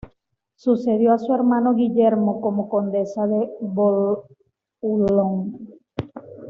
Sucedió 0.55 1.13
a 1.13 1.19
su 1.19 1.31
hermano 1.31 1.75
Guillermo 1.75 2.41
como 2.41 2.67
condesa 2.69 3.27
de 3.27 3.47
Boulogne. 3.59 5.59